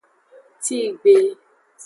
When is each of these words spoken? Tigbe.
Tigbe. 0.63 1.15